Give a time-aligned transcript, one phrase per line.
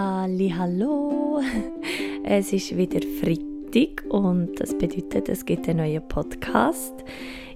[0.00, 1.40] Hallo!
[2.24, 6.94] Es ist wieder Freitag und das bedeutet, es gibt einen neuen Podcast.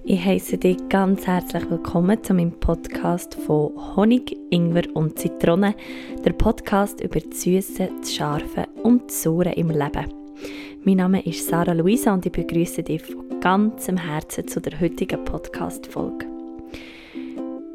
[0.03, 5.73] Ich heiße dich ganz herzlich willkommen zu meinem Podcast von Honig, Ingwer und Zitrone,
[6.25, 10.13] der Podcast über das Süße, das Scharfe und das Saure im Leben.
[10.83, 15.23] Mein Name ist Sarah Luisa und ich begrüße dich von ganzem Herzen zu der heutigen
[15.23, 16.25] Podcast-Folge.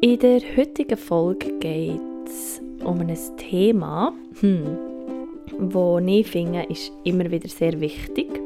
[0.01, 4.77] In der heutigen Folge geht es um ein Thema, hm,
[5.57, 8.41] wo ich finde, ist immer wieder sehr wichtig,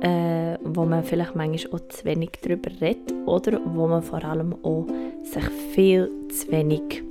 [0.00, 4.54] äh, wo man vielleicht manchmal auch zu wenig darüber redet oder wo man vor allem
[4.62, 4.86] auch
[5.22, 5.44] sich
[5.74, 7.02] viel zu wenig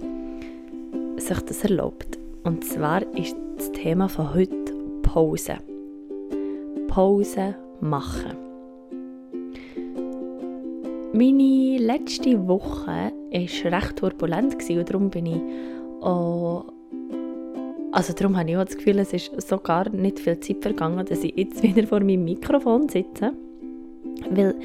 [1.18, 2.18] sich das erlaubt.
[2.44, 5.58] Und zwar ist das Thema von heute Pause.
[6.88, 8.50] Pause machen.
[11.12, 15.42] Meine letzte Woche war recht turbulent und darum bin ich
[16.02, 16.66] auch
[17.92, 21.06] also darum habe ich auch das Gefühl, es ist so gar nicht viel Zeit vergangen,
[21.06, 23.34] dass ich jetzt wieder vor meinem Mikrofon sitze.
[24.30, 24.56] Weil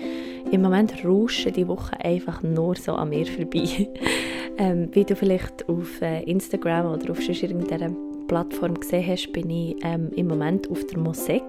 [0.50, 3.88] im Moment rauschen die Woche einfach nur so an mir vorbei.
[4.58, 7.90] ähm, wie du vielleicht auf äh, Instagram oder auf irgendeiner
[8.26, 11.42] Plattform gesehen hast, bin ich ähm, im Moment auf der Mosek.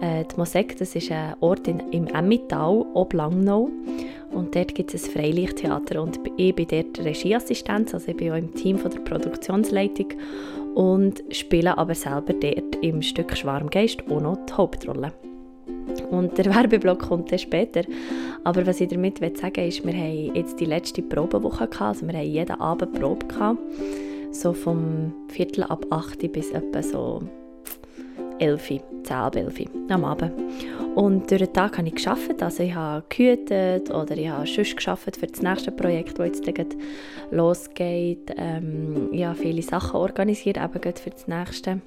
[0.00, 3.70] Äh, die Mosek, das ist ein Ort in, im Emmittal, ob Langnau.
[4.32, 8.36] Und dort gibt es ein Freilichttheater und ich bin dort Regieassistenz, also ich bin auch
[8.36, 10.06] im Team von der Produktionsleitung
[10.74, 15.12] und spiele aber selber dort im Stück Schwarmgeist auch noch die Hauptrolle.
[16.10, 17.82] Und der Werbeblock kommt dann später.
[18.44, 22.14] Aber was ich damit sagen will, ist, wir haben jetzt die letzte Probewoche also wir
[22.14, 23.26] haben jeden Abend Probe
[24.32, 27.20] so vom Viertel ab 8 bis etwa so
[28.40, 30.32] 11, 10 ab 11 am Abend.
[30.94, 34.76] Und durch den Tag habe ich gearbeitet, also ich habe gehütet oder ich habe sonst
[34.76, 36.76] gearbeitet für das nächste Projekt, das jetzt
[37.30, 38.32] losgeht.
[38.36, 41.80] Ähm, ich habe viele Sachen organisiert, eben für das nächste.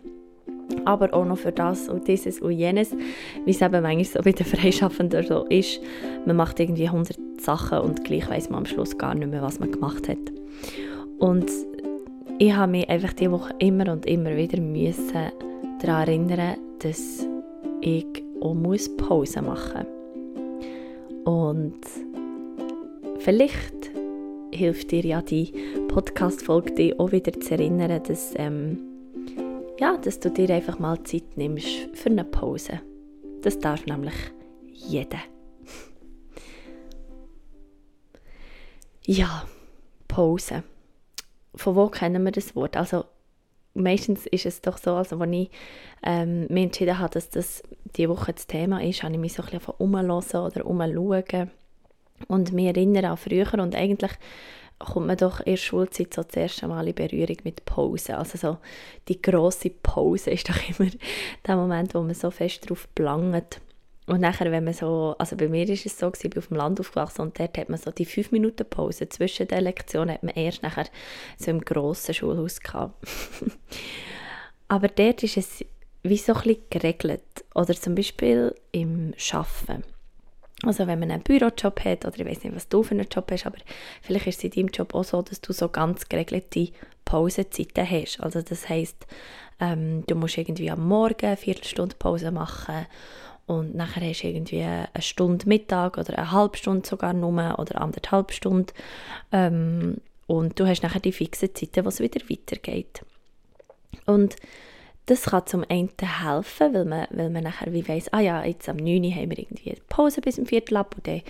[0.85, 2.95] Aber auch noch für das und dieses und jenes,
[3.45, 5.81] wie es eben manchmal so bei den Freischaffenden so ist.
[6.25, 9.59] Man macht irgendwie 100 Sachen und gleich weiß man am Schluss gar nicht mehr, was
[9.59, 10.17] man gemacht hat.
[11.19, 11.51] Und
[12.39, 15.31] ich habe mich einfach diese Woche immer und immer wieder müssen
[15.83, 17.27] daran erinnern, dass
[17.81, 18.05] ich
[18.41, 19.93] auch muss Pause machen muss.
[21.25, 21.81] Und
[23.19, 23.91] vielleicht
[24.53, 25.53] hilft dir ja die
[25.87, 28.79] Podcast-Folge, dich auch wieder zu erinnern, dass, ähm,
[29.79, 32.81] ja, dass du dir einfach mal Zeit nimmst für eine Pause.
[33.41, 34.13] Das darf nämlich
[34.71, 35.19] jeder.
[39.05, 39.45] ja,
[40.07, 40.63] Pause.
[41.55, 42.77] Von wo kennen wir das Wort?
[42.77, 43.05] Also
[43.73, 45.49] meistens ist es doch so, also als ich
[46.03, 47.63] ähm, mir entschieden habe, dass das
[47.95, 51.51] diese Woche das Thema ist, habe ich mich so ein bisschen umhören oder umschauen
[52.27, 54.11] und mich erinnern an früher und eigentlich
[54.79, 58.17] kommt man doch in der Schulzeit so das erste Mal in Berührung mit Pause.
[58.17, 58.57] Also so
[59.07, 60.89] die grosse Pause ist doch immer
[61.45, 63.61] der Moment, wo man so fest drauf belangt.
[64.05, 66.57] Und nachher, wenn man so, also bei mir ist es so, ich bin auf dem
[66.57, 70.23] Land aufgewachsen und dort hat man so die 5 Minuten Pause zwischen den Lektionen, hat
[70.23, 70.87] man erst nachher
[71.37, 72.95] so im grossen Schulhaus gehabt.
[74.67, 75.65] Aber dort ist es
[76.03, 77.23] wie so ein bisschen geregelt.
[77.55, 79.83] Oder zum Beispiel im Arbeiten.
[80.63, 83.29] Also wenn man einen Bürojob hat, oder ich weiß nicht, was du für einen Job
[83.31, 83.57] hast, aber
[84.01, 86.69] vielleicht ist es in deinem Job auch so, dass du so ganz geregelte
[87.03, 88.21] Pausenzeiten hast.
[88.21, 89.05] Also das heisst,
[89.59, 92.85] ähm, du musst irgendwie am Morgen eine Viertelstunde Pause machen
[93.45, 97.81] und nachher hast du irgendwie eine Stunde Mittag oder eine halbe Stunde sogar nur oder
[97.81, 98.71] anderthalb Stunden
[99.31, 103.03] ähm, und du hast nachher die fixen Zeiten, wo es wieder weitergeht.
[104.05, 104.35] Und
[105.07, 108.69] das kann zum einen helfen, weil man, weil man nachher wie weiss, ah ja, jetzt
[108.69, 111.21] am 9 Uhr haben wir irgendwie Pause bis zum Viertel ab und dann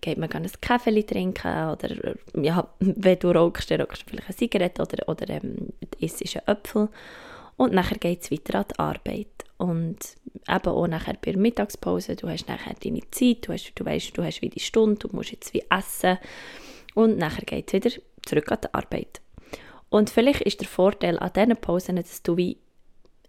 [0.00, 4.36] geht man ein Kaffee trinken oder ja, wenn du rauchst, dann rauchst du vielleicht eine
[4.36, 5.68] Zigarette oder, oder ähm,
[5.98, 6.88] isst einen Apfel
[7.58, 9.26] und nachher geht es weiter an die Arbeit.
[9.58, 9.98] Und
[10.48, 14.16] eben auch nachher bei der Mittagspause, du hast nachher deine Zeit, du, hast, du weißt,
[14.16, 16.18] du hast wie die Stunde, du musst jetzt wie essen
[16.94, 17.90] und nachher geht es wieder
[18.24, 19.20] zurück an die Arbeit.
[19.90, 22.58] Und vielleicht ist der Vorteil an diesen Pausen, dass du wie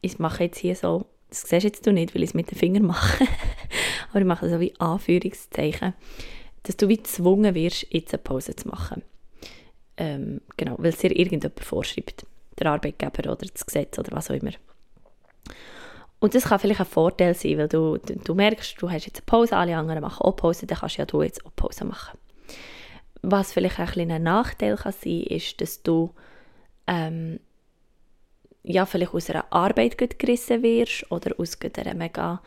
[0.01, 2.57] ich mache jetzt hier so, das siehst jetzt du nicht, weil ich es mit den
[2.57, 3.25] Fingern mache,
[4.09, 5.93] aber ich mache so wie Anführungszeichen,
[6.63, 9.01] dass du wie gezwungen wirst, jetzt eine Pause zu machen.
[9.97, 12.25] Ähm, genau, weil es dir irgendjemand vorschreibt.
[12.59, 14.51] Der Arbeitgeber oder das Gesetz oder was auch immer.
[16.19, 19.19] Und das kann vielleicht ein Vorteil sein, weil du, du, du merkst, du hast jetzt
[19.19, 22.17] eine Pause, alle anderen machen auch Pause, dann kannst ja du jetzt auch Pause machen.
[23.21, 26.13] Was vielleicht ein, ein Nachteil kann sein, ist, dass du
[26.87, 27.39] ähm,
[28.63, 32.41] ja, vielleicht aus einer Arbeit gerissen wirst oder aus einer mega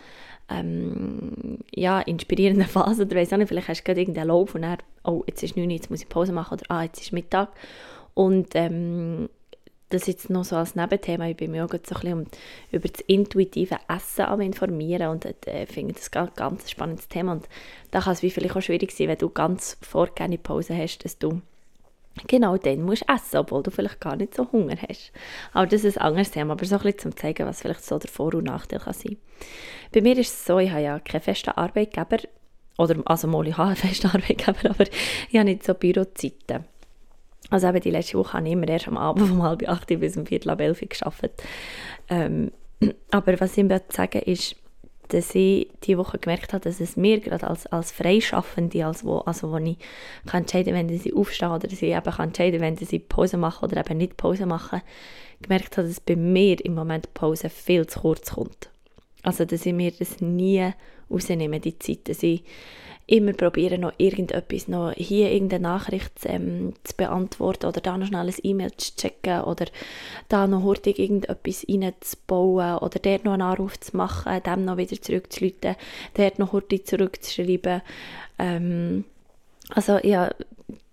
[0.51, 4.63] ähm, ja, inspirierenden Phase oder weiss auch nicht, vielleicht hast du gerade irgendeinen Lauf und
[4.63, 7.49] dann, oh, jetzt ist 9 jetzt muss ich Pause machen oder ah, jetzt ist Mittag
[8.15, 9.31] und ähm,
[9.93, 12.27] das jetzt noch so als Nebenthema, ich bin mir auch so ein bisschen
[12.71, 17.49] über das intuitive Essen am informieren und äh, finde das ein ganz spannendes Thema und
[17.91, 21.43] da kann es vielleicht auch schwierig sein, wenn du ganz vorgehende Pause hast, dass du
[22.27, 25.13] genau dann musst essen, obwohl du vielleicht gar nicht so Hunger hast.
[25.53, 27.99] Aber das ist ein anderes Thema, aber so ein bisschen zum zeigen, was vielleicht so
[27.99, 29.17] der Vor- und Nachteil kann sein.
[29.93, 32.19] Bei mir ist es so, ich habe ja keinen festen Arbeitgeber,
[32.79, 34.85] oder, also mal, ich habe einen festen Arbeitgeber, aber
[35.31, 36.65] ich habe nicht so Bürozeiten.
[37.53, 40.17] Also eben die letzte Woche habe ich immer erst am Abend um halb acht bis
[40.17, 41.43] um viertel ab elf gearbeitet.
[42.09, 42.51] Ähm,
[43.11, 44.57] aber was ich sagen ist,
[45.09, 49.19] dass ich diese Woche gemerkt habe, dass es mir gerade als, als Freischaffende, als wo,
[49.19, 49.77] also wo ich
[50.25, 53.81] kann entscheiden wenn sie aufstehen oder sie eben kann entscheiden wenn sie Pause machen oder
[53.81, 54.81] eben nicht Pause machen,
[55.43, 58.71] gemerkt habe, dass bei mir im Moment Pause viel zu kurz kommt.
[59.23, 60.73] Also, dass ich mir das nie
[61.11, 62.45] rausnehme, die Zeit, dass ich
[63.07, 68.29] immer probieren, noch irgendetwas, noch hier irgendeine Nachricht ähm, zu beantworten oder da noch schnell
[68.29, 69.67] ein E-Mail zu checken oder
[70.29, 75.01] da noch hurtig irgendetwas reinzubauen oder dort noch einen Anruf zu machen, dem noch wieder
[75.01, 75.77] zurückzuleiten,
[76.15, 77.83] dort noch hurtig zurückzuschreiben.
[78.39, 79.05] Ähm,
[79.71, 80.31] also ja,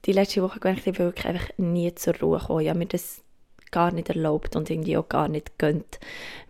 [0.06, 2.62] die letzte Woche gemerkt, ich wirklich einfach nie zur Ruhe gekommen.
[2.62, 3.22] Ich habe mir das
[3.72, 6.00] gar nicht erlaubt und irgendwie auch gar nicht gönnt.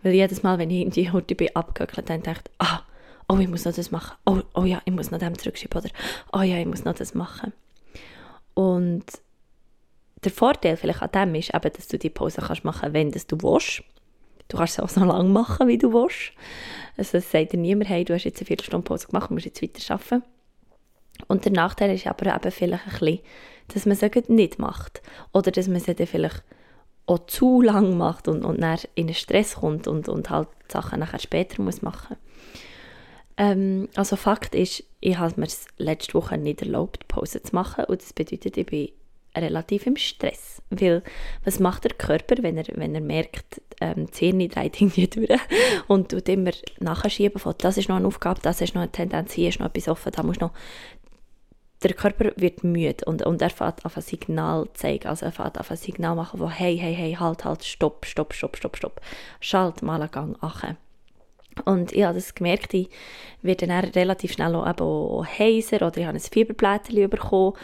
[0.02, 2.82] Weil jedes Mal, wenn ich irgendwie heute bin abgehöckelt, dann dachte ich, ah,
[3.30, 5.90] oh, ich muss noch das machen, oh, oh ja, ich muss noch dem zurückschreiben oder
[6.32, 7.52] oh ja, ich muss noch das machen.
[8.54, 9.04] Und
[10.24, 13.42] der Vorteil vielleicht an dem ist eben, dass du die Pause kannst machen, wenn du
[13.42, 13.84] willst.
[14.48, 16.32] Du kannst es auch so lange machen, wie du willst.
[16.96, 19.62] Also es sagt dir niemand, hey, du hast jetzt eine Viertelstunde Pause gemacht, musst jetzt
[19.62, 20.24] weiter arbeiten.
[21.28, 23.20] Und der Nachteil ist aber eben vielleicht ein bisschen,
[23.68, 25.02] dass man es nicht macht.
[25.32, 26.42] Oder dass man es dann vielleicht
[27.06, 30.98] auch zu lang macht und, und dann in einen Stress kommt und, und halt Sachen
[30.98, 32.60] nachher später muss machen muss.
[33.40, 35.48] Ähm, also Fakt ist, ich habe mir
[35.78, 38.88] letzte Woche nicht erlaubt, Pause zu machen und das bedeutet, ich bin
[39.34, 40.60] relativ im Stress.
[40.68, 41.02] Weil,
[41.42, 45.40] was macht der Körper, wenn er, wenn er merkt, ähm, die Hirn dreht irgendwie durch
[45.88, 46.50] und tut immer
[46.80, 49.68] nachschieben von, das ist noch eine Aufgabe, das ist noch eine Tendenz, hier ist noch
[49.68, 50.52] etwas offen, da muss noch...
[51.82, 55.58] Der Körper wird müde und, und er fährt auf ein Signal zeigen, also er fährt
[55.58, 59.00] auf ein Signal machen, wo hey, hey, hey, halt, halt, stopp, stopp, stopp, stopp, stopp,
[59.40, 60.76] schalt mal einen Gang achen.
[61.64, 62.88] Und ich habe das gemerkt, ich
[63.42, 67.54] werde dann relativ schnell auch, auch heiser oder ich habe ein Fieberblättchen bekommen.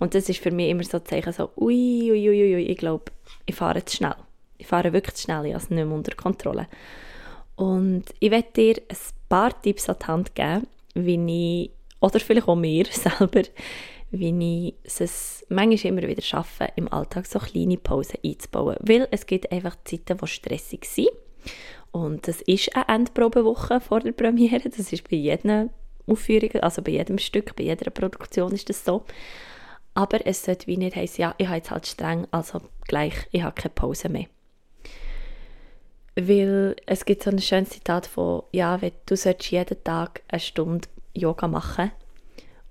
[0.00, 2.78] Und das ist für mich immer so ein Zeichen, so, ui, ui, ui, ui, ich
[2.78, 3.04] glaube,
[3.44, 4.16] ich fahre zu schnell.
[4.58, 6.66] Ich fahre wirklich zu schnell, ich habe es nicht mehr unter Kontrolle.
[7.56, 8.96] Und ich werde dir ein
[9.28, 11.70] paar Tipps an die Hand geben, wie ich,
[12.00, 13.42] oder vielleicht auch mir selber,
[14.10, 18.76] wie ich es manchmal immer wieder schaffe, im Alltag so kleine Pausen einzubauen.
[18.80, 21.08] Weil es gibt einfach Zeiten, die stressig sind
[21.92, 24.68] und das ist eine Endprobewoche vor der Premiere.
[24.68, 25.68] Das ist bei jeder
[26.06, 29.04] Aufführung, also bei jedem Stück, bei jeder Produktion ist das so.
[29.94, 33.42] Aber es sollte wie nicht heißen, ja, ich habe jetzt halt streng, also gleich, ich
[33.42, 34.26] habe keine Pause mehr.
[36.14, 40.88] Weil es gibt so ein schönes Zitat von, ja, du solltest jeden Tag eine Stunde
[41.14, 41.90] Yoga machen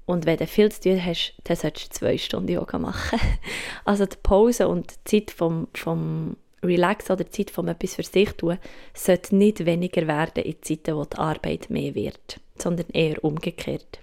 [0.06, 3.20] und wenn du viel zu tun hast, dann solltest du zwei Stunden Yoga machen.
[3.86, 8.32] Also die Pause und die Zeit vom, vom Relax oder Zeit vom etwas für sich
[8.34, 8.58] tun,
[8.94, 14.00] sollte nicht weniger werden in Zeiten, wo die Arbeit mehr wird, sondern eher umgekehrt.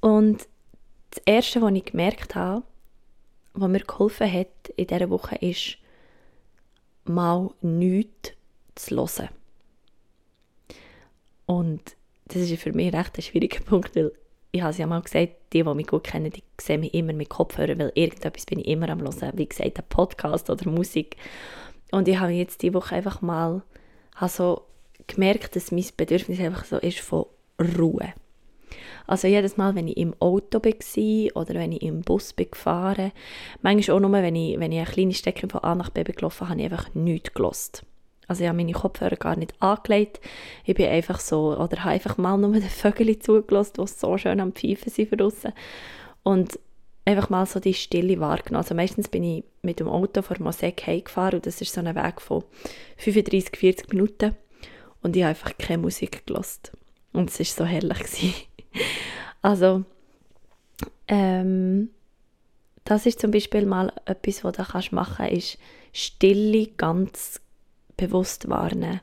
[0.00, 0.46] Und
[1.10, 2.62] das Erste, was ich gemerkt habe,
[3.54, 5.78] was mir geholfen hat in dieser Woche, ist,
[7.04, 8.32] mal nichts
[8.74, 9.28] zu hören.
[11.46, 14.12] Und das ist für mich recht ein schwieriger Punkt, weil
[14.52, 17.14] ich habe es ja mal gesagt, die, die mich gut kennen, die sehen mich immer
[17.14, 21.16] mit Kopfhörern, weil irgendetwas bin ich immer am hören, wie gesagt, ein Podcast oder Musik.
[21.90, 23.62] Und ich habe jetzt diese Woche einfach mal
[24.28, 24.62] so
[25.06, 27.24] gemerkt, dass mein Bedürfnis einfach so ist von
[27.78, 28.12] Ruhe.
[29.06, 33.12] Also jedes Mal, wenn ich im Auto war oder wenn ich im Bus bin gefahren,
[33.62, 36.48] manchmal auch nur, wenn ich, wenn ich eine kleine Strecke von A nach B gelaufen
[36.48, 37.84] habe ich einfach nichts gelost.
[38.32, 40.18] Also ich habe meine Kopfhörer gar nicht angelegt.
[40.64, 44.40] Ich bin einfach so, oder habe einfach mal nur den Vögel zugelassen, die so schön
[44.40, 45.52] am Pfeifen sind draussen.
[46.22, 46.58] Und
[47.04, 48.62] einfach mal so die Stille wahrgenommen.
[48.62, 51.94] Also meistens bin ich mit dem Auto von Mosek heimgefahren und das ist so ein
[51.94, 52.42] Weg von
[52.96, 54.34] 35, 40 Minuten.
[55.02, 56.70] Und ich habe einfach keine Musik gelassen.
[57.12, 58.48] Und es war so herrlich.
[59.42, 59.84] also,
[61.06, 61.90] ähm,
[62.84, 65.58] das ist zum Beispiel mal etwas, was du machen kannst, ist
[65.92, 67.41] Stille ganz
[68.06, 69.00] bewusst wahrnehmen.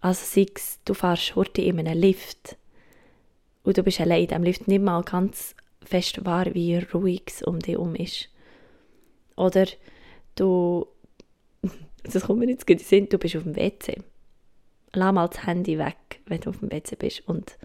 [0.00, 2.56] Also sei es, du fährst heute in einem Lift
[3.62, 5.54] und du bist allein in diesem Lift, nicht mal ganz
[5.84, 8.28] fest wahr, wie ruhig es um dich herum ist.
[9.36, 9.66] Oder
[10.34, 10.86] du,
[12.02, 14.02] das kommt mir jetzt gut in Sinn, du bist auf dem WC.
[14.94, 17.56] Lass mal das Handy weg, wenn du auf dem WC bist und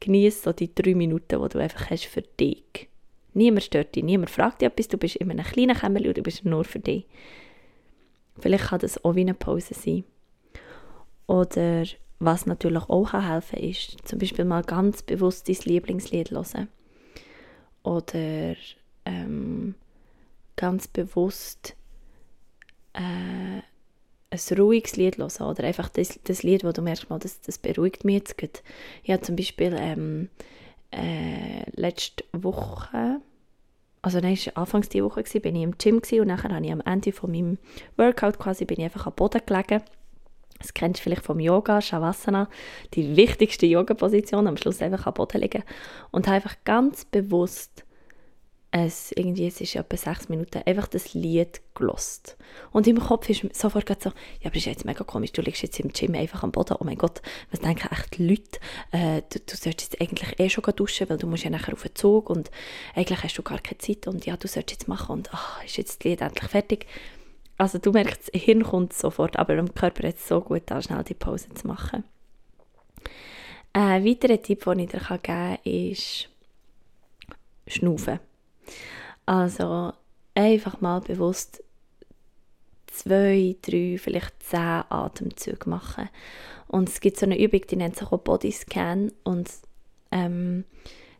[0.00, 2.88] genieße so die drei Minuten, die du einfach hast für dich.
[3.32, 6.22] Niemand stört dich, niemand fragt dich etwas, du bist in einem kleinen Kämmerchen und du
[6.22, 7.06] bist nur für dich.
[8.38, 10.04] Vielleicht kann das auch wie eine Pause sein.
[11.26, 11.84] Oder
[12.18, 16.68] was natürlich auch helfen kann, ist zum Beispiel mal ganz bewusst dein Lieblingslied hören.
[17.82, 18.56] Oder
[19.04, 19.74] ähm,
[20.56, 21.76] ganz bewusst
[22.94, 23.00] äh,
[24.30, 25.30] ein ruhiges Lied hören.
[25.42, 28.62] Oder einfach das, das Lied, wo du merkst, mal, das, das beruhigt mich jetzt.
[29.02, 30.28] Ich habe zum Beispiel ähm,
[30.90, 33.20] äh, letzte Woche
[34.04, 36.70] also es war anfangs dieser Woche, gewesen, bin ich im Gym und nachher habe ich
[36.70, 37.56] am Ende von meinem
[37.96, 39.82] Workout quasi, bin ich einfach am Boden gelegen.
[40.58, 42.48] Das kennst du vielleicht vom Yoga, Shavasana,
[42.92, 45.62] die wichtigste Yoga-Position, am Schluss einfach am Boden liegen
[46.10, 47.83] und habe einfach ganz bewusst
[48.76, 52.36] es, irgendwie, es ist etwa sechs Minuten, einfach das Lied gelost.
[52.72, 55.62] Und im Kopf ist sofort so, ja, aber das ist jetzt mega komisch, du liegst
[55.62, 58.58] jetzt im Gym einfach am Boden, oh mein Gott, was denken echt die Leute?
[58.90, 61.82] Äh, du, du solltest jetzt eigentlich eh schon duschen, weil du musst ja nachher auf
[61.84, 62.50] den Zug und
[62.96, 65.76] eigentlich hast du gar keine Zeit und ja, du solltest jetzt machen und ach, ist
[65.76, 66.86] jetzt das Lied endlich fertig.
[67.56, 71.04] Also du merkst, das Hirn kommt sofort, aber dem Körper es so gut, da schnell
[71.04, 72.02] die Pause zu machen.
[73.72, 76.28] Ein weiterer Tipp, den ich dir geben kann, ist
[77.68, 78.18] Schnaufen.
[79.26, 79.92] Also
[80.34, 81.62] einfach mal bewusst
[82.86, 86.08] zwei, drei, vielleicht zehn Atemzüge machen.
[86.68, 89.50] Und es gibt so eine Übung, die nennt sich auch Bodyscan und
[90.10, 90.64] ähm,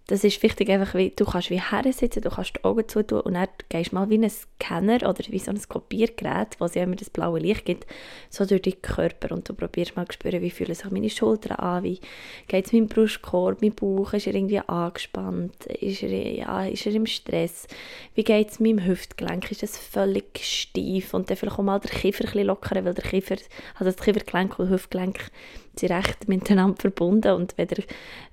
[0.06, 3.34] das ist wichtig, einfach wie, du kannst wie sitzen, du kannst die Augen zutun und
[3.34, 6.94] dann gehst du mal wie ein Scanner oder wie so ein Kopiergerät, wo es immer
[6.94, 7.87] das blaue Licht gibt,
[8.28, 11.56] so durch deinen Körper und du probierst mal zu spüren, wie fühlen sich meine Schultern
[11.56, 12.00] an, wie
[12.49, 16.94] geht es meinem Brustkorb, mein Bauch, ist er irgendwie angespannt, ist er, ja, ist er
[16.94, 17.66] im Stress,
[18.14, 21.90] wie geht es meinem Hüftgelenk, ist es völlig steif und dann vielleicht auch mal der
[21.90, 23.37] Kiefer ein bisschen lockern, weil der Kiefer,
[23.76, 25.30] also das Kiefergelenk und Hüftgelenk
[25.78, 27.85] sind recht miteinander verbunden und wenn der,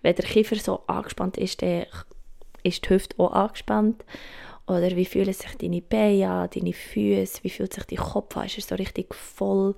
[0.01, 1.85] wenn der Kiefer so angespannt ist, dann
[2.63, 4.03] ist die Hüfte auch angespannt.
[4.67, 8.45] Oder wie fühlen sich deine Beine an, deine Füße, wie fühlt sich dein Kopf an,
[8.45, 9.75] ist er so richtig voll?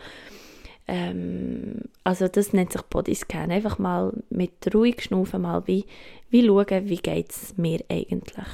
[0.88, 3.52] Ähm, also das nennt sich Bodyscan.
[3.52, 5.86] Einfach mal mit ruhig schnaufen, mal wie,
[6.30, 8.46] wie schauen, wie geht es mir eigentlich.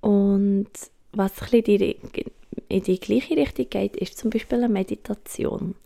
[0.00, 0.68] Und
[1.12, 1.94] was ein bisschen
[2.68, 5.76] in die gleiche Richtung geht, ist zum Beispiel eine Meditation.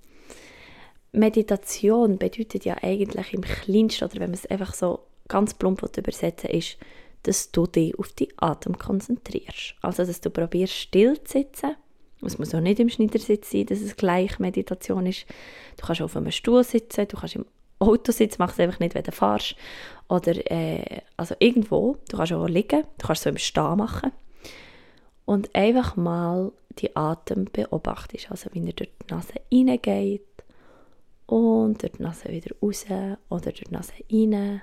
[1.12, 6.50] Meditation bedeutet ja eigentlich im kleinsten, oder wenn man es einfach so ganz plump übersetzen
[6.50, 6.76] ist,
[7.22, 9.74] dass du dich auf die Atem konzentrierst.
[9.82, 11.76] Also, dass du probierst, still zu sitzen.
[12.22, 15.26] Es muss auch nicht im Schneidersitz sein, dass es gleich Meditation ist.
[15.78, 17.46] Du kannst auf einem Stuhl sitzen, du kannst im
[17.78, 19.56] Auto sitzen, mach es einfach nicht, wenn du fährst.
[20.08, 24.12] Oder äh, also irgendwo, du kannst auch liegen, du kannst so im Stehen machen.
[25.24, 30.29] Und einfach mal die Atem beobachtest, also wie er durch die Nase reingeht
[31.30, 32.84] und durch die Nase wieder raus
[33.28, 34.62] oder durch die Nase rein,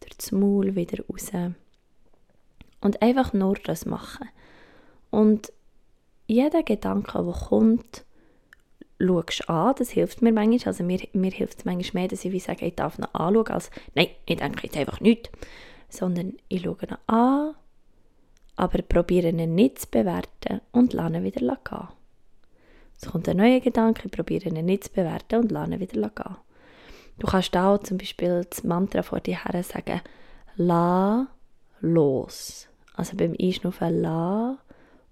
[0.00, 1.30] durch das Maul wieder raus.
[2.80, 4.28] Und einfach nur das machen.
[5.10, 5.52] Und
[6.26, 8.04] jeder Gedanke, der kommt,
[8.98, 12.32] schaust an, das hilft mir manchmal, also mir, mir hilft es manchmal mehr, dass ich
[12.32, 15.30] wie sage, ich darf ihn anschauen, als nein, ich denke jetzt einfach nichts,
[15.88, 17.54] sondern ich schaue ihn an,
[18.56, 21.88] aber probiere ihn nicht zu bewerten und lasse ihn wieder gehen.
[23.00, 26.10] Es kommt ein neuer Gedanke, ich probiere ihn nicht zu bewerten und lasse ihn wieder
[26.10, 26.36] gehen.
[27.18, 30.02] Du kannst auch zum Beispiel das Mantra vor dir her sagen,
[30.56, 31.28] la
[31.80, 32.68] los.
[32.94, 34.58] Also beim Einschnaufen la,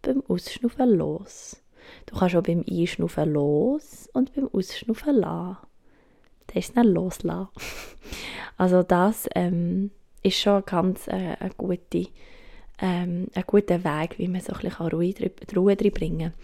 [0.03, 1.63] beim Ausschnaufen los.
[2.07, 5.63] Du kannst auch beim Einschnaufen los und beim Ausschnaufen la.
[6.49, 7.49] Das ist dann loslassen.
[8.61, 9.93] Also das ähm,
[10.25, 12.09] ist schon ganz äh, eine gute
[12.81, 15.15] ähm, ein guter Weg, wie man so ein bisschen Ruhe,
[15.57, 16.35] Ruhe bringen kann.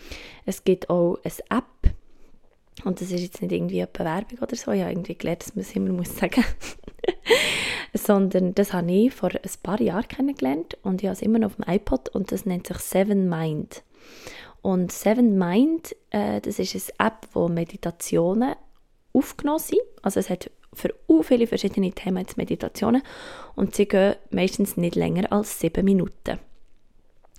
[0.47, 1.95] Es gibt auch eine App,
[2.85, 5.55] und das ist jetzt nicht irgendwie eine Bewerbung oder so, ich habe irgendwie gelernt, dass
[5.55, 6.45] man es immer muss sagen
[7.95, 11.50] sondern das habe ich vor ein paar Jahren kennengelernt und ich habe es immer noch
[11.50, 13.83] auf dem iPod und das nennt sich Seven Mind.
[14.62, 18.55] Und Seven Mind, äh, das ist eine App, wo Meditationen
[19.12, 19.81] aufgenommen sind.
[20.03, 23.02] Also es hat für viele verschiedene Themen jetzt Meditationen
[23.54, 26.38] und sie gehen meistens nicht länger als sieben Minuten.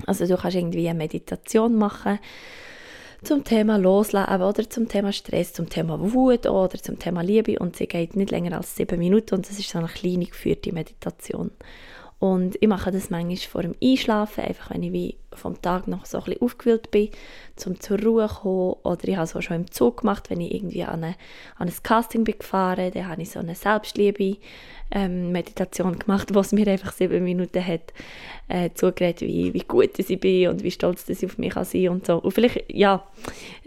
[0.06, 2.20] Also du kannst irgendwie eine Meditation machen
[3.24, 7.76] zum Thema Loslassen oder zum Thema Stress, zum Thema Wut oder zum Thema Liebe und
[7.76, 11.52] sie geht nicht länger als sieben Minuten und das ist so eine kleine geführte Meditation.
[12.20, 16.06] Und ich mache das manchmal vor dem Einschlafen, einfach wenn ich wie vom Tag noch
[16.06, 17.10] so ein bisschen aufgewühlt bin,
[17.66, 18.76] um zur Ruhe zu kommen.
[18.84, 21.16] Oder ich habe es auch schon im Zug gemacht, wenn ich irgendwie an, eine,
[21.58, 26.54] an ein Casting bin gefahren, dann habe ich so eine Selbstliebe-Meditation ähm, gemacht, wo es
[26.54, 27.94] mir einfach sieben Minuten hat
[28.48, 31.90] äh, zugeredet, wie, wie gut ich bin und wie stolz ich auf mich kann sein
[31.90, 32.20] und so.
[32.20, 33.06] Und vielleicht, ja,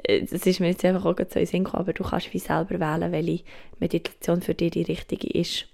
[0.04, 2.38] äh, das ist mir jetzt einfach auch so in Sinn gekommen, aber du kannst wie
[2.38, 3.44] selber wählen, welche
[3.78, 5.66] Meditation für dich die richtige ist.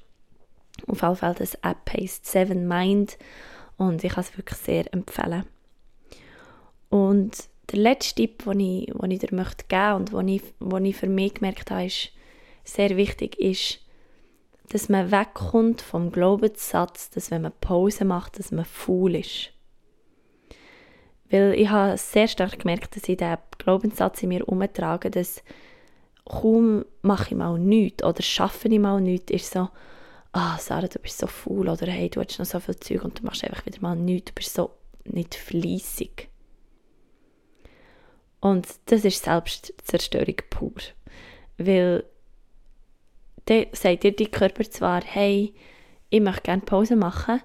[0.87, 3.19] Auf jeden Fall, das App heisst Seven Mind
[3.77, 5.45] Und ich kann es wirklich sehr empfehlen.
[6.91, 10.97] Und der letzte Tipp, den ich, den ich dir möchte und den ich, den ich
[10.97, 12.11] für mich gemerkt habe, ist
[12.65, 13.81] sehr wichtig, ist,
[14.71, 19.51] dass man wegkommt vom Glaubenssatz, dass wenn man Pause macht, dass man faul ist.
[21.31, 25.43] Weil ich habe sehr stark gemerkt, dass ich diesen Glaubenssatz in mir umtrage, dass
[26.25, 29.69] kaum mache ich mal nichts oder schaffe ich mal nichts, ist so,
[30.35, 33.21] ah, Sarah, du bist so faul oder hey, du hast noch so viel Zeug und
[33.21, 34.71] du machst einfach wieder mal nichts, du bist so
[35.05, 36.29] nicht fleissig.
[38.41, 40.73] Und das ist Selbstzerstörung pur.
[41.57, 42.05] Weil
[43.47, 45.55] dann sagt dir dein Körper zwar, hey,
[46.11, 47.41] ich möchte gerne Pause machen,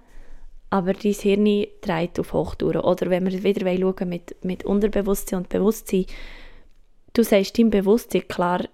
[0.69, 2.81] aber dein Hirn dreht auf Hochtouren.
[2.81, 6.05] Oder wenn wir wieder schauen mit, mit Unterbewusstsein und Bewusstsein,
[7.13, 8.67] du sagst deinem Bewusstsein klar,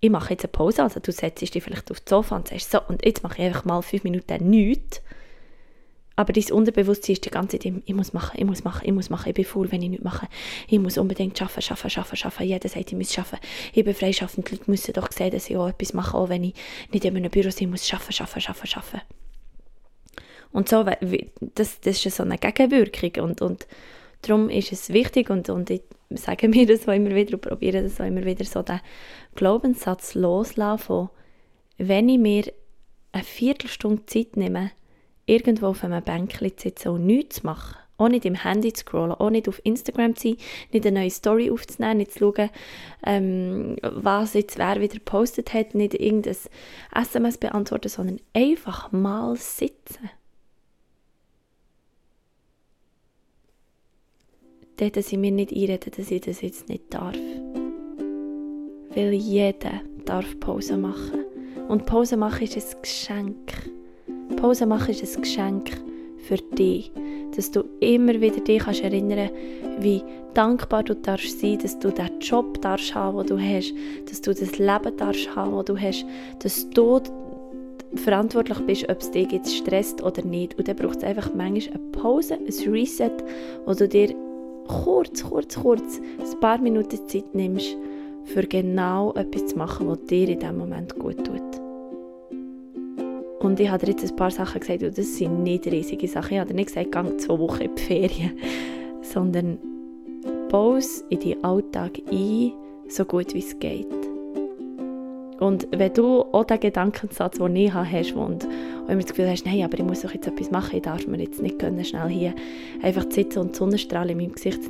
[0.00, 2.70] ich mache jetzt eine Pause, also du setzt dich vielleicht auf das Sofa und sagst
[2.70, 5.00] so, und jetzt mache ich einfach mal fünf Minuten nichts.
[6.16, 9.10] Aber dein Unterbewusstsein ist die ganze Zeit, ich muss machen, ich muss machen, ich muss
[9.10, 10.28] machen, ich bin faul, wenn ich nichts mache.
[10.68, 12.48] Ich muss unbedingt arbeiten, arbeiten, arbeiten, arbeiten.
[12.48, 13.44] Jeder sagt, ich muss arbeiten.
[13.72, 16.44] Ich bin freischaffend, die Leute müssen doch sehen, dass ich auch etwas mache, auch wenn
[16.44, 16.54] ich
[16.92, 19.00] nicht in einem Büro bin, ich muss arbeiten, arbeiten, arbeiten, arbeiten.
[20.52, 20.84] Und so,
[21.56, 23.66] das, das ist so eine Gegenwirkung und, und
[24.22, 25.82] darum ist es wichtig und, und ich
[26.16, 28.80] sage mir das immer wieder und probiere das immer wieder so, den
[29.34, 31.08] Glaubenssatz loslassen
[31.78, 32.44] wenn ich mir
[33.12, 34.70] eine Viertelstunde Zeit nehme,
[35.26, 38.80] irgendwo auf einem Bänkchen zu sitzen und nichts zu machen, auch nicht im Handy zu
[38.80, 40.36] scrollen, nicht auf Instagram zu sein,
[40.72, 42.50] nicht eine neue Story aufzunehmen, nicht zu schauen,
[43.06, 46.36] ähm, was jetzt wer wieder gepostet hat, nicht irgendein
[46.92, 50.10] SMS beantworten, sondern einfach mal sitzen.
[54.76, 57.16] Dort, dass ich mir nicht einreden, dass ich das jetzt nicht darf.
[58.94, 61.24] Weil jeder darf Pause machen.
[61.68, 63.70] Und Pause machen ist ein Geschenk.
[64.36, 65.70] Pause machen ist ein Geschenk
[66.26, 66.90] für dich.
[67.36, 69.30] Dass du immer wieder dich kannst erinnern
[69.78, 70.02] wie
[70.34, 73.74] dankbar du darfst sein, dass du den Job darfst haben, den du hast,
[74.08, 76.06] dass du das Leben darfst haben, das du hast,
[76.40, 77.00] dass du
[77.96, 80.56] verantwortlich bist, ob es dich jetzt stresst oder nicht.
[80.58, 83.12] Und dann braucht es einfach manchmal eine Pause, ein Reset,
[83.66, 84.14] wo du dir
[84.68, 87.76] kurz, kurz, kurz ein paar Minuten Zeit nimmst,
[88.24, 91.42] für genau etwas zu machen, was dir in diesem Moment gut tut.
[93.40, 96.32] Und ich habe dir jetzt ein paar Sachen gesagt, und das sind nicht riesige Sachen.
[96.32, 98.32] Ich habe dir nicht gesagt, gang zwei Wochen in die Ferien,
[99.02, 99.58] sondern
[100.48, 102.52] baue es in deinen Alltag ein,
[102.88, 104.13] so gut wie es geht.
[105.44, 108.48] Und wenn du auch den Gedankensatz, den ich habe, hast und
[108.88, 111.18] immer das Gefühl hast, nein, aber ich muss doch jetzt etwas machen, ich darf mir
[111.18, 112.34] jetzt nicht können, schnell hier
[112.82, 114.60] einfach sitzen und die Sonnenstrahlen in meinem Gesicht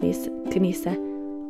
[0.51, 0.97] genießen,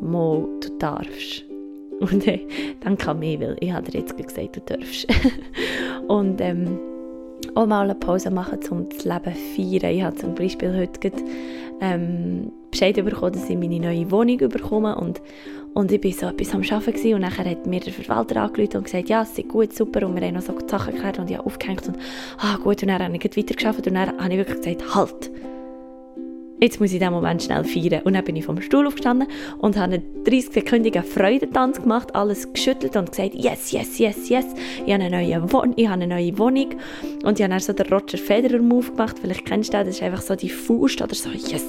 [0.02, 1.46] mal, du darfst.
[2.00, 2.40] Und äh,
[2.80, 5.06] dann kam ich, weil ich habe dir jetzt gesagt, du darfst.
[6.08, 6.76] und ähm,
[7.54, 9.94] auch mal eine Pause machen, um das Leben zu feiern.
[9.94, 11.24] Ich habe zum Beispiel heute gerade,
[11.80, 15.22] ähm, Bescheid bekommen, dass ich meine neue Wohnung bekomme und,
[15.74, 18.84] und ich war so etwas am Arbeiten und nachher hat mir der Verwalter angerufen und
[18.84, 20.04] gesagt, ja, es ist gut, super.
[20.04, 21.96] Und wir haben noch so Sachen geklärt und ich habe aufgehängt und
[22.38, 22.82] ah gut.
[22.82, 25.30] Und dann habe ich weiter geschafft und dann habe ich wirklich gesagt, halt,
[26.64, 28.02] jetzt muss ich diesen Moment schnell feiern.
[28.04, 32.96] Und dann bin ich vom Stuhl aufgestanden und habe einen 30-sekündigen Freudentanz gemacht, alles geschüttelt
[32.96, 34.46] und gesagt, yes, yes, yes, yes,
[34.84, 36.70] ich habe eine neue, Wohn ich habe eine neue Wohnung.
[37.24, 40.02] Und ich habe dann so den Roger Federer-Move gemacht, vielleicht kennst du den, das ist
[40.02, 41.64] einfach so die Faust oder so, yes.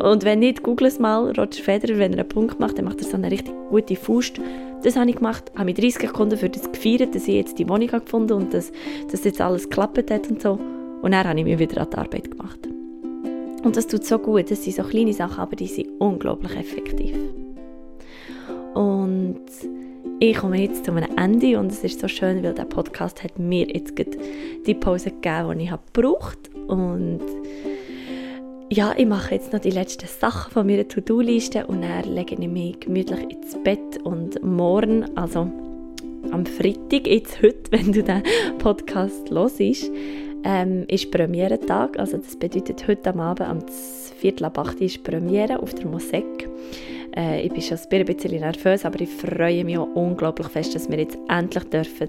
[0.00, 3.00] Und wenn nicht, google es mal, Roger Federer, wenn er einen Punkt macht, dann macht
[3.00, 4.40] er so eine richtig gute Faust.
[4.82, 7.68] Das habe ich gemacht, habe mich 30 Sekunden für das gefeiert, dass ich jetzt die
[7.68, 8.72] Wohnung gefunden habe und dass,
[9.10, 10.58] dass jetzt alles geklappt hat und so.
[11.02, 12.73] Und dann habe ich mich wieder an die Arbeit gemacht.
[13.64, 14.50] Und das tut so gut.
[14.50, 17.16] Das sind so kleine Sachen, aber die sind unglaublich effektiv.
[18.74, 19.40] Und
[20.20, 23.38] ich komme jetzt zu einem Ende und es ist so schön, weil der Podcast hat
[23.38, 23.94] mir jetzt
[24.66, 26.72] die Pause gegeben, die ich gebraucht habe.
[26.72, 27.20] Und
[28.70, 32.48] ja, ich mache jetzt noch die letzten Sachen von meiner To-Do-Liste und dann lege ich
[32.48, 35.50] mich gemütlich ins Bett und morgen, also
[36.30, 38.22] am Freitag, jetzt heute, wenn du den
[38.58, 39.60] Podcast hörst,
[40.44, 41.98] ähm, ist Premierentag.
[41.98, 43.58] Also das bedeutet, heute am Abend um
[44.18, 46.48] Viertel ab 8 ist Premiere auf der Mosek.
[47.16, 50.90] Äh, ich bin schon ein bisschen nervös, aber ich freue mich auch unglaublich fest, dass
[50.90, 52.08] wir jetzt endlich dürfen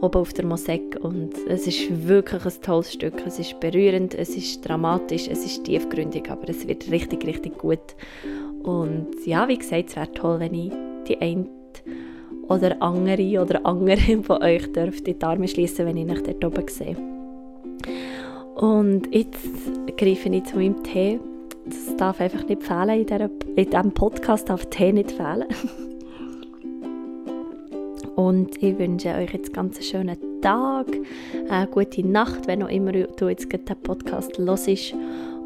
[0.00, 3.14] oben auf der Mosek und es ist wirklich ein tolles Stück.
[3.26, 7.94] Es ist berührend, es ist dramatisch, es ist tiefgründig, aber es wird richtig, richtig gut.
[8.62, 10.72] Und ja, wie gesagt, es wäre toll, wenn ich
[11.06, 11.46] die eine
[12.48, 16.68] oder andere oder andere von euch dürfte die Arme schließen, wenn ich euch dort oben
[16.68, 16.96] sehe.
[18.56, 19.46] Und jetzt
[19.98, 21.20] greife ich zu meinem Tee.
[21.70, 25.44] Das darf einfach nicht fehlen in, dieser, in diesem Podcast, darf Tee nicht fehlen.
[28.16, 30.86] Und ich wünsche euch jetzt ganz einen schönen Tag,
[31.48, 34.94] eine gute Nacht, wenn auch immer du jetzt den Podcast hörst.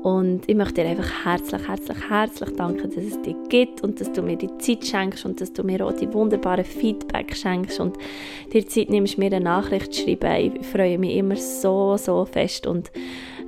[0.02, 4.12] Und ich möchte dir einfach herzlich, herzlich, herzlich danken, dass es dich gibt und dass
[4.12, 7.96] du mir die Zeit schenkst und dass du mir auch die wunderbaren Feedback schenkst und
[8.52, 10.56] dir Zeit nimmst, mir eine Nachricht zu schreiben.
[10.60, 12.90] Ich freue mich immer so, so fest und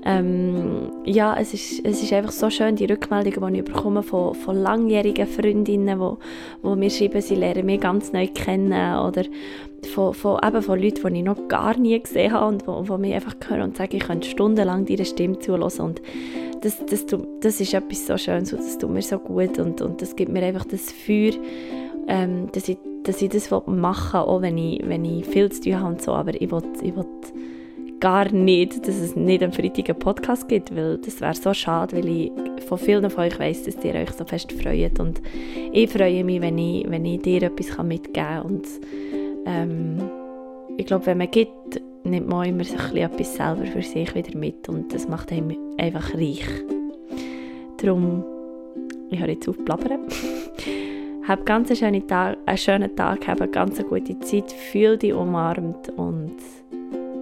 [0.04, 4.35] ähm, ja, es ist, es ist einfach so schön, die Rückmeldungen, die ich bekomme von,
[4.35, 9.24] von langjährigen Freundinnen, die, die mir schreiben, sie lernen mich ganz neu kennen oder
[9.87, 12.98] von, von, eben von Leuten, die ich noch gar nie gesehen habe und die, die
[12.98, 16.00] mich einfach hören und sagen, ich könnte stundenlang deiner Stimme zuhören und
[16.61, 17.06] das, das,
[17.40, 20.30] das ist etwas so Schönes und das tut mir so gut und, und das gibt
[20.30, 21.32] mir einfach das Feuer,
[22.09, 25.62] ähm, dass, ich, dass ich das machen will, auch wenn ich, wenn ich viel zu
[25.62, 27.06] tun habe und so, aber ich will, ich will
[28.00, 32.09] gar nicht, dass es nicht einen Freitag Podcast gibt, weil das wäre so schade, weil
[32.09, 32.32] ich
[32.66, 35.20] von vielen von euch weiss, dass ihr euch so fest freut und
[35.72, 38.66] ich freue mich, wenn ich, wenn ich dir etwas mitgeben kann und
[39.46, 40.11] ähm,
[40.76, 44.68] ich glaube, wenn man gibt, nimmt man immer so etwas selber für sich wieder mit
[44.68, 46.46] und das macht einem einfach reich.
[47.78, 48.24] Darum,
[49.11, 50.00] ich höre jetzt auf plappern.
[51.28, 55.12] Hab ganz einen schönen Tag, einen schönen Tag, hab eine ganz gute Zeit, fühl dich
[55.12, 56.37] umarmt und